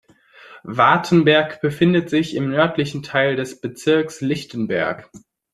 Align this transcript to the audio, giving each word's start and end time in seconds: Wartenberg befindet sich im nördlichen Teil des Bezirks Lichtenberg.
Wartenberg 0.63 1.61
befindet 1.61 2.09
sich 2.09 2.33
im 2.35 2.49
nördlichen 2.49 3.03
Teil 3.03 3.35
des 3.35 3.61
Bezirks 3.61 4.19
Lichtenberg. 4.21 5.11